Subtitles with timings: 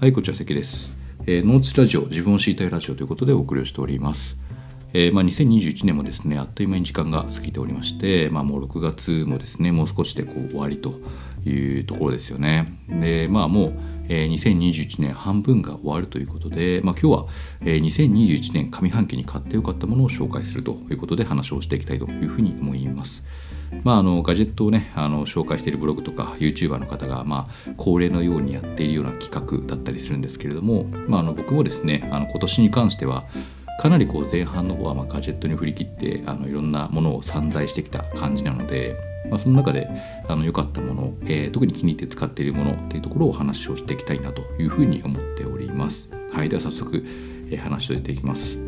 [0.00, 0.96] はい、こちら関です。
[1.26, 4.40] えー、ノーツラジオ、自分を知りたいラジオということでお送りをしております。
[4.92, 11.00] えー、まあ、2021年もですね、あっという間に時間が過ぎておりまして、まあ、もう6月もですね、もう少しでこう終わりと
[11.44, 12.80] いうところですよね。
[12.88, 13.72] で、まあもう、
[14.08, 17.26] えー、2021年半分が終わるということで、まあ、今日は、
[17.60, 23.26] えー、2021年上半期に買ってよかったものを紹介するということで話をしていきたいというふうに思います。
[23.84, 33.26] まあ、あのガジェットをねあの紹介しているブログとか YouTuber の方が、まあ、恒例のようにやっているような企画だったりするんですけれども、まあ、あの僕もですねあの今年に関しては
[33.80, 38.94] かなりこう前半の方はまガジェットに振り切ってあのいろんなものを散財してきた感じなので、
[39.30, 39.88] まあ、その中で
[40.28, 46.10] あの良かったもの、えー、特に気に入って使っているものっていうところをお話をしていきたいなというふうに思っております。
[46.30, 47.02] はい、では早速、
[47.48, 48.58] えー、話をしていきます。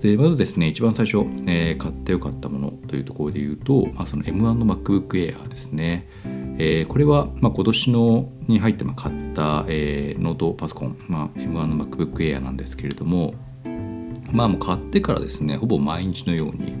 [0.00, 6.08] でまずですね一番最初、えー、買ってよかったものというところで言うと、まあ、その M1 の MacBook Air ですね、
[6.56, 13.34] えー、これは、まあ、今年のに入って買った、えー、ノートパソコン、まあ、M1 の MacBook Air なんですけれども
[14.32, 16.74] まあもう買ってからですねほぼ毎日のように、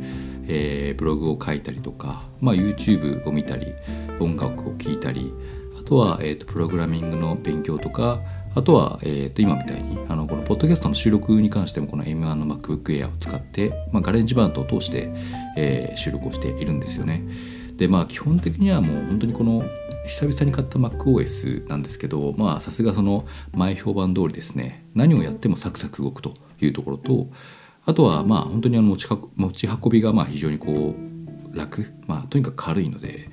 [0.48, 3.74] えー、ブログを書いたりとか、まあ、YouTube を見たり
[4.18, 5.32] 音楽を聴いたり
[5.78, 8.20] あとは、えーとプログラミングの勉強とか
[8.54, 15.12] あとは、えー、と今みたいにあのこのポッドキャストの収録に関してもこの M1 の MacBook Air を使って、まあ、 GarageBand を通して、
[15.56, 17.22] えー、収録をしているんですよね。
[17.76, 19.62] でまあ基本的にはもう本当にこの
[20.06, 27.28] 久々に買った MacOS なんですけどまあさすがその前評判通りですね何をやってもサクサク動くというところと
[27.86, 33.28] あとはまあ本当にあの持ち持ち運びがまあ非常にこう楽まあとにかく軽いので。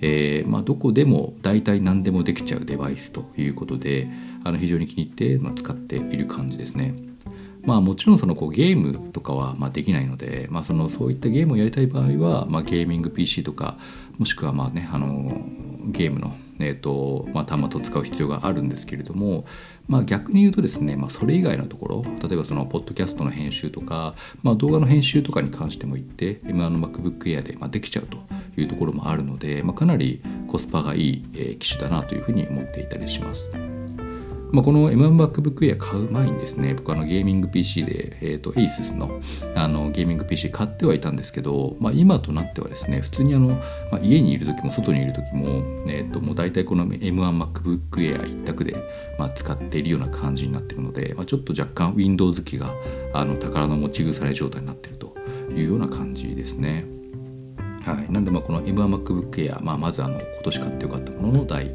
[0.00, 4.08] えーまあ、どこでも大体何でもできちゃうデバイスということで
[4.44, 6.94] あの非常に気に入って、まあ、使っている感じですね。
[7.62, 13.76] まあもちろんそのこうゲームとかはまできないので、まあ、そのそういったゲームをやりたい場合は、ま、ゲーミング PC とか
[14.18, 15.44] もしくはまあねあの
[15.88, 19.44] ゲームの、えーとまあ、端末を使う必要があるんですけれども、
[19.88, 28.18] まあ、逆に言うとですね、まあ、それ以外のところ例えばそのポッドキャストの編集とか、まあ、動画の編集とかに関しても言って M1 の MacBook Air でまあできちゃうと
[28.56, 33.67] いうところもあるので、まあ、かなりコスパがいい、え機種だなというふうに思っていたりします。
[34.50, 39.20] まあ、この M1MacBook Air 買う前にですね僕あのゲーミング PC で、えーと、ASUS の
[39.54, 43.48] あのゲーミング PC 買ってはいたんですけど、まあ、今となってはですね普通にあの、
[43.90, 48.76] まあ、家にいる時も外にいる時も,、えーと、もう大体この M1MacBook Air 一択で、
[49.18, 52.70] まあ、使っているような感じになっているので、まあ、ちょっと若干 Windows 機が
[53.12, 55.14] あの宝の持ち腐れ状態になっていると
[55.54, 56.86] いうような感じですね。
[57.84, 61.70] はい、なんでまあこの M1MacBook Air、まあ、まずあの今年買ってよかったものの第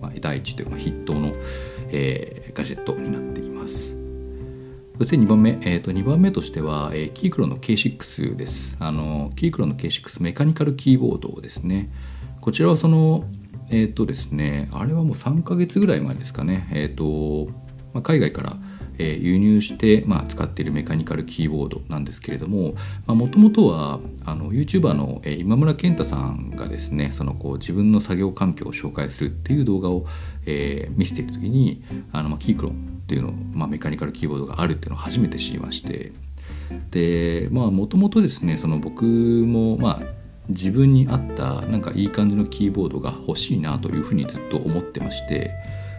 [0.00, 1.32] まあ、第一というか筆頭の、
[1.92, 3.96] えー、ガジェットになっています。
[4.98, 8.76] そして2番目、えー、と2番目としては、えー、キークロの K6 です。
[8.80, 11.90] あのキークロの K6 メカニカルキーボードですね。
[12.40, 13.24] こちらはその、
[13.70, 17.52] えっ、ー、とですね、あれはもう3ヶ月ぐらい前ですかね、えっ、ー、と、
[17.94, 18.56] まあ、海外から、
[19.00, 22.74] え輸入して、まあ、使っているメカニカルキーボードなんですけれども
[23.06, 30.06] もともとはあの YouTuber の、え今村健太さんがですねそのこう自分の作業環境を紹介するっていう動画を、
[30.44, 36.12] えー、見せている時にあの、まあ、キークロンっていうの、まあ、メカニカルキーボードがあるっていうのを初めて知りまして
[36.90, 40.02] でまあもともとですねその僕もまあ
[40.48, 45.50] 自分に合ったなんかいい感じのキーボードが欲しいなというふうにずっと思ってまして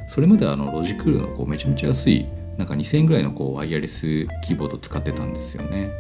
[0.08, 2.26] それまであのロジクールのこうめちゃめちゃ安い
[2.58, 5.92] なんか2000円ぐらいのこうワイヤレスキーボードを使ってたんですよね。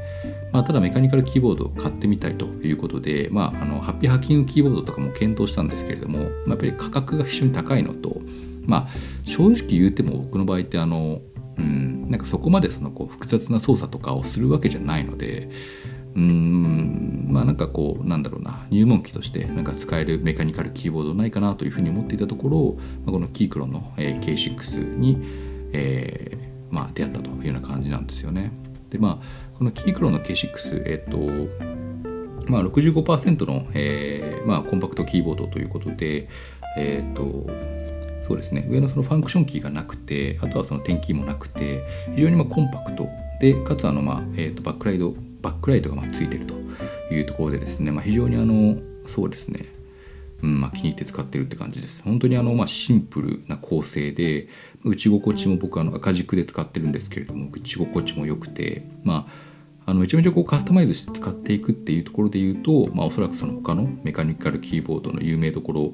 [0.51, 8.22] まあ、ただメカニカルキーボードを買ってみたいということで、まあ、あのハッピーハッキングキーボードとかも検討したんですけれども、まあ、やっぱり価格が非常に高いのと、
[8.66, 8.88] まあ、
[9.23, 11.22] 正直言うても僕の場合ってあの、
[11.57, 15.50] うん、なんかそこまでそのこう複雑な操作とかをするわけじゃないので
[16.16, 22.75] うんまあなんかこうなんだろうな入門機としてなんか使えるメカニカルキーボードないかなというふうに思っていたところ、
[23.06, 25.22] まあ、このキークロンの、K6 に、
[25.73, 28.51] えーまあ、出会ったというような感じなんですよね。
[28.89, 31.17] でまあこのキークロの K6 えっと
[32.49, 36.27] まあ65%の、えーまあ、コンパクトキーボードということで
[36.77, 37.45] えっと
[38.21, 38.65] そうですね。
[38.69, 41.85] 上のそのファンクションキーがなくてあとはその点キーもなくて
[42.15, 43.07] 非常にまあコンパクト。
[43.39, 46.53] でかつあの、まあえー、とバックライトバックライトがまあついてると
[47.12, 48.77] いうところでですね、まあ、非常にあの
[49.07, 49.65] そうですね。
[50.43, 52.03] うんまあ、気に入って使ってるって感じです。
[52.03, 54.47] 本当にあの、まあ、シンプルな構成で
[54.83, 59.27] 打ち心地も僕あの赤軸で使ってるんですけれども打ち心地も良くて、ま
[59.85, 65.93] あ、あのめちゃめちゃこうカスタマイズして使っていくっていうところで言うと、まあ、おそらくその他のメカニカルキーボードの有名どころ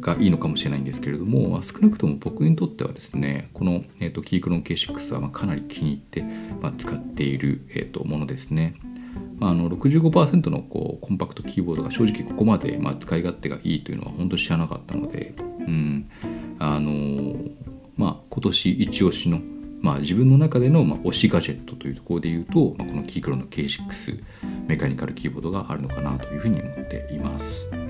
[0.00, 6.22] がいいのかもしれないんですけれども、ま、少なくとも僕にとってはですねこの、えーと、キークロン K6 はまかなり気に入って、
[6.60, 8.74] まあ、使っている、えーとものですね。
[9.38, 16.10] まあ、あの65%のこうコンパクトキーボードが正直ここまでまあ使い勝手がいいというのは本当知らなかったので、うん
[16.58, 17.36] あの
[17.96, 19.40] まあ、今年一押しの、
[19.80, 24.22] まあ、自分の中での、まあ、推しガジェットというところで言うと、まあ、このキークロの K6
[24.66, 27.68] メカニカルキーボードがあるのかなというふうに思っています。
[27.70, 27.80] はい、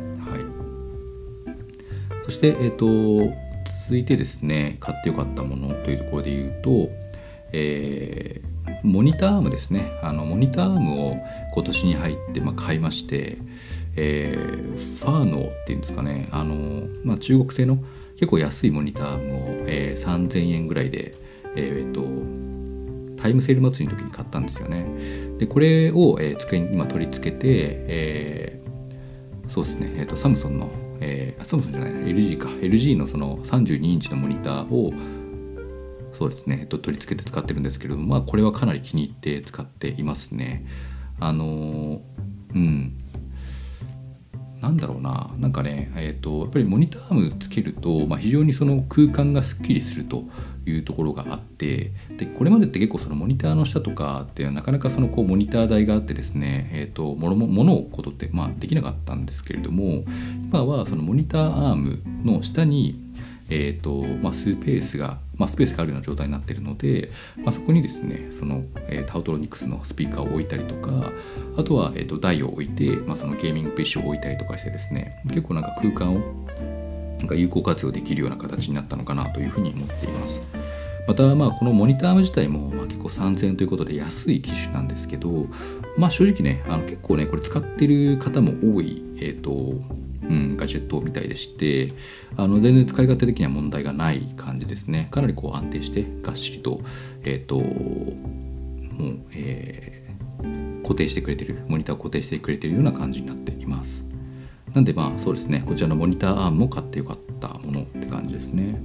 [2.24, 3.34] そして、えーと、
[3.86, 6.90] 続いてですね買ってよかったものというところで言うと、
[7.52, 8.48] えー、
[8.82, 9.98] モニターアームですね。
[10.02, 11.16] あのモニターアームを
[11.52, 13.38] 今年に入って、まあ、買いまして、
[13.96, 16.28] えー、ファーノっていうんですかね。
[16.30, 17.78] あの、まあ、中国製の
[18.14, 21.14] 結構安いモニターアームを、えー、3000円ぐらいで、
[21.56, 22.02] えー、と
[23.20, 24.86] タイムセール祭りの時に買ったんですよね。
[25.38, 30.70] でこれを、えー、机に今取り付けて、えー、そうですね、えーと、サムソンの、
[31.00, 32.48] えー、サムソンじゃない LG か。
[32.48, 34.92] LG のその32インチのモニターを
[36.18, 40.66] そうですね、えっと、取り付けて使ってるんですけれども、まあ、これはかなり気に入って使っていますね。
[41.20, 42.02] あの
[42.52, 42.98] うん。
[44.60, 45.30] なんだろうな。
[45.38, 50.24] なんかね、えーと、やっぱりモニターアームつけると、まあ、非常にその空間がすっきりすると
[50.66, 60.02] いうところがあってでこれまでって結構そのモニターの下とかってなかなかそのこうモニター台があってですね、えーと、ものものを置くことって、まあ、できなかったんですけれども
[60.50, 63.07] 今はそのモニターアームの下に
[63.50, 71.12] えーとまあ、スペースが、まあ、スペースがあるような状態になっているので、まあ、そこにですねその、えー、タウトロニクスのスピーカーを置いたりとか
[71.56, 76.20] あとは、えーと、台を置いて、まあ、そのゲーミングペッシュを置いたりとかしてですね結構なんか空間を
[77.18, 80.42] なんか有効活用できるような形になったのかなというふうに思っています。
[81.08, 85.46] またまあこのモニターアーム自体もま結構3000円ということで安い機種なんですけど
[85.96, 91.92] まあ正直ねあの結構ねこれ使ってる方も多い、えーとうん、ガジェットみたいでして
[92.36, 95.08] あの全然使い勝手的には問題がない感じですね。
[95.10, 96.80] かなりこう安定してがっしりと,、
[97.24, 104.06] えーともうえー、固定してくれてるモニターを固定してくれてるような感じになっています。
[104.74, 105.62] なんでまあそうですね。
[105.64, 108.80] こちらのモニターアームも買ってよかったものって感じですね。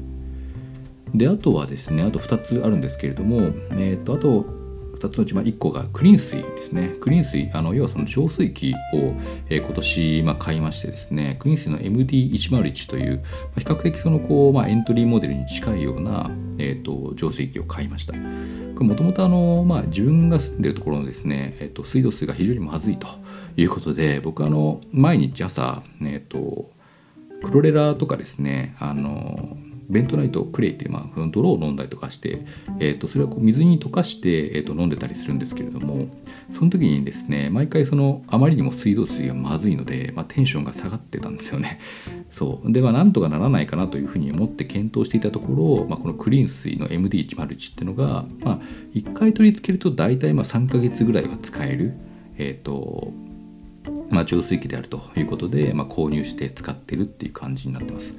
[1.14, 3.42] であとはですねあと2つあるんですけれども
[3.72, 4.63] えっ、ー、とあと
[5.04, 6.96] 2つのうち、まあ、1個がクリーン水ですね。
[7.02, 9.14] クリーン水、あの要はその浄水器を、
[9.50, 13.24] えー、今年、まあ、買いましてですね、クリーン水の MD101 という、ま
[13.58, 18.14] あ、比較的そのこう、まあ、エントリーモデルに近いような、えーと、浄水器を買いました。
[18.14, 19.30] もともと
[19.88, 23.08] 自分が住んでるところのですね、えーと、水道水が非常にまずいと
[23.56, 26.72] いうことで、僕あの毎日朝、えーと
[27.44, 29.58] クロレラとかですね、あの
[29.94, 32.46] ベントナイトクレイっていう、まあ、その泥を飲んだりとかして、
[32.80, 36.08] えー、とそれをこう水に溶かして、えー、と飲んでたりするんですけれども
[36.50, 41.80] その時にですね毎回そのあまりにも水道水がまずいので、まあ、テンションが下がってたんですよね。
[42.30, 48.60] そうでまあなんとかならないかなというふうに思って検討していたところ、まあ、このクリーン水の MD101 っていうのが、まあ、
[48.96, 51.94] 1回取り付けると大体まあ3ヶ月ぐらいは使える、
[52.38, 53.14] えっ、ー、と
[54.10, 58.18] まあ、浄水器であるということで、まあ、購入して使ってるっていう感じになってます。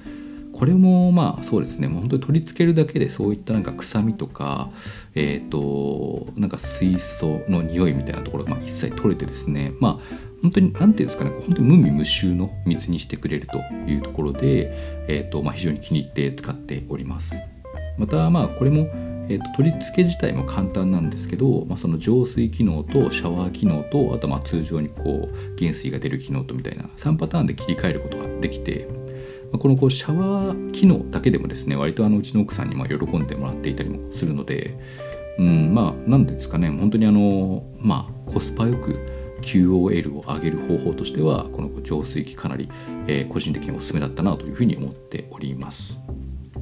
[0.55, 1.89] これもまあそうですね。
[1.89, 4.71] もう本当に取り付けるだけでそういったなんか臭みとか
[5.17, 9.73] えっ、ー、となんか水素の匂いみたいなところがまあ一切取れてですね。
[9.81, 9.99] まあ
[10.43, 11.31] 本当に何て言うんですかね。
[11.31, 13.59] 本当に無味無臭の水にしてくれると
[13.91, 14.71] いうところで、
[15.09, 17.41] えーとまあ、非常に気に入って使っております。
[17.99, 18.89] またまあこれも
[19.27, 28.87] えーと、取り付け自体も簡単なんですけど、まあ、その浄水機能とシャワー機能とあとまあ通常にこう原水が出る機能とみたいな3パターンで切り替えることができて
[29.59, 34.78] このこうシャワー機能だけでもですね割とあのうちの奥さんにま喜んでもらっていたりもするので、
[35.38, 38.99] うん、まあ何ですかね本当にあのまあコスパよく
[39.40, 42.69] QOL を上げる方法としてはこの浄水器かなり、
[43.07, 45.99] えー、個人的におすすめだったなというふうに思っております。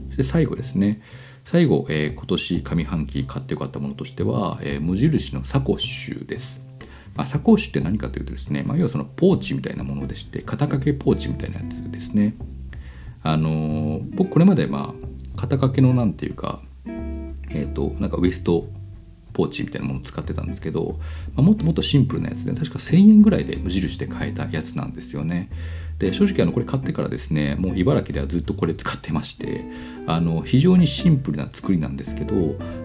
[0.09, 1.01] そして最後ですね
[1.45, 6.63] 最後、えー、今年上半期買ってよかったものとしては、えー、無印のサコッシュです。
[7.15, 12.35] まあ、サコッシュって何かというとですね、まあ、要はそのポーチみたいなものでして肩掛けポーチみたいなやつですね。
[13.23, 18.69] あの僕これまでまあ肩掛けのなんていうかえっ、ー、となんかウエスト
[19.33, 20.99] ポーチみたいなものを使ってたんですけど、
[21.35, 25.51] まあ、もっともっとシンプルなやつで確か1000円ぐらいで無印で買えたやつなんですよね。
[25.99, 29.65] で正直あのこれ買ってからですねもう茨城ではずっとこれ使ってまして
[30.07, 32.35] あの非常にシンプルな作りなんですけど、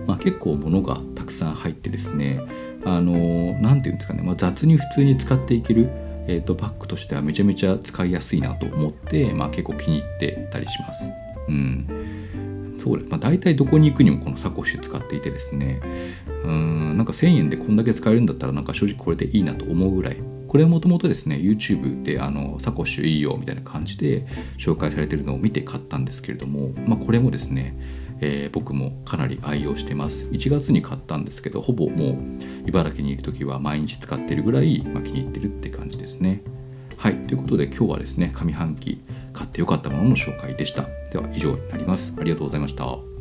[0.05, 2.41] まあ、結構物がたくさん入ってですね
[2.85, 5.89] あの何て言うんですかね、まあ、雑に普通に使っていける
[6.27, 11.09] えーと、バッグとしてはめちゃめちゃ使いやすいなと思って、まあ、結構気に入ってたりします。
[11.47, 12.75] うん。
[12.77, 15.81] そうまあ、大体どこに行くにもこのサコッシュ使っていてですね。
[16.43, 20.17] うんなんか1000円でこんだけ使えるんだったらなんか正直これでいいなと思うぐらい。
[20.47, 24.25] これもともとですね YouTube であのサコッシュいいよみたいな感じで
[24.57, 27.77] 紹介されてるのを見て買ったんですけれども、まあ、これもですね
[28.19, 30.25] えー、僕もかなり愛用してます。
[30.27, 32.15] 1月に買ったんですけどほぼもう
[32.67, 36.41] 茨城にいる時は毎日使ってるぐらい、まあ、気に入ってるって感じですね。
[36.97, 37.15] はい。
[37.27, 39.01] ということで今日はですね上半期
[39.33, 40.83] 買ってよかったものの紹介でした。
[41.11, 42.13] では以上になります。
[42.19, 43.16] ありがとうございました。